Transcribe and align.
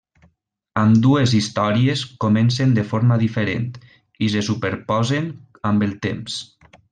Ambdues 0.83 1.33
històries 1.39 2.01
comencen 2.25 2.73
de 2.77 2.85
forma 2.93 3.19
diferent, 3.27 3.69
i 4.25 4.31
se 4.37 4.43
superposen 4.49 5.31
amb 5.73 5.87
el 5.91 5.95
temps. 6.09 6.41